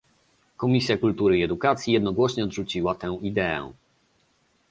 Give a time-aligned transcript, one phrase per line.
[0.57, 3.73] Komisja Kultury i Edukacji jednogłośnie odrzuciła tę ideę